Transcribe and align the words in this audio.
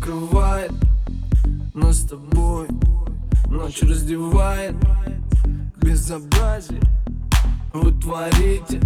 накрывает 0.00 0.72
нас 1.74 1.98
с 1.98 2.08
тобой 2.08 2.68
Ночь 3.48 3.82
раздевает 3.82 4.74
безобразие 5.76 6.80
Вы 7.74 7.92
творите, 8.00 8.80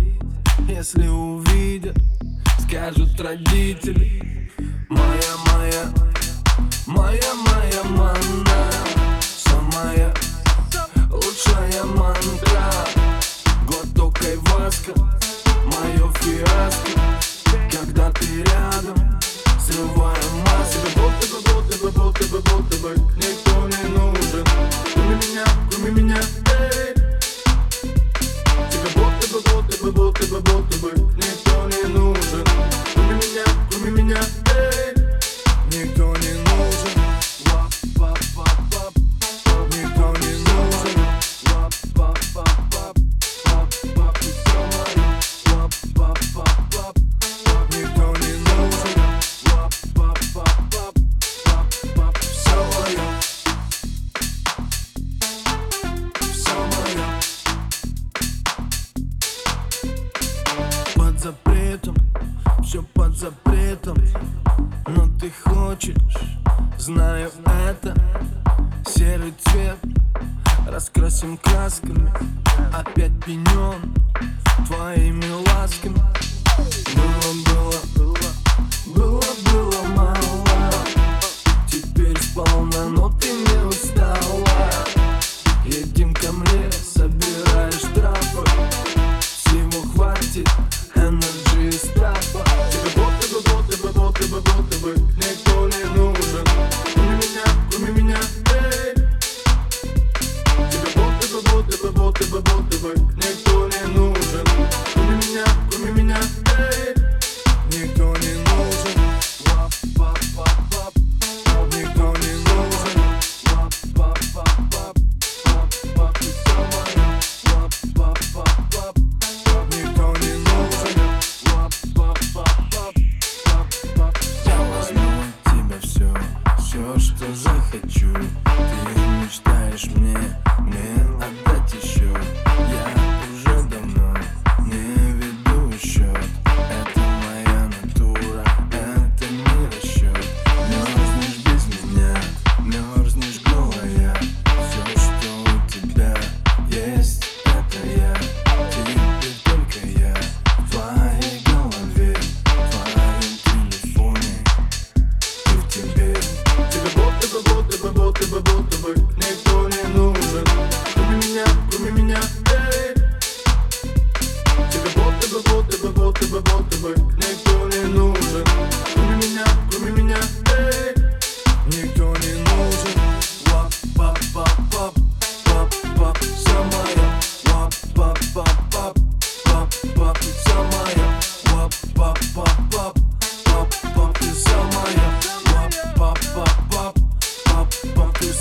если 0.68 1.06
увидят 1.06 1.96
Скажут 2.60 3.20
родители 3.20 4.50
Моя, 4.88 5.34
моя, 5.52 5.84
моя, 6.86 7.34
моя 7.46 7.84
манна. 7.84 8.93
запретом, 61.24 61.96
все 62.62 62.82
под 62.82 63.16
запретом. 63.16 63.96
Но 64.86 65.08
ты 65.18 65.30
хочешь, 65.30 65.96
знаю 66.76 67.30
это 67.66 67.94
Серый 68.86 69.32
цвет. 69.38 69.78
Раскрасим 70.68 71.38
красками 71.38 72.12
Опять 72.74 73.12
пенен 73.24 73.94
твоими 74.66 75.30
ласками. 75.48 76.02
Было 76.94 77.43
to 102.30 102.84
work, 102.84 103.16
next 103.16 103.53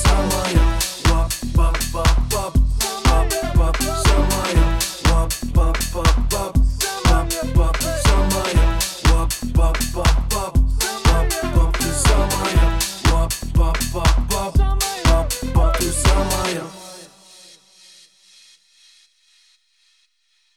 just. 0.02 0.62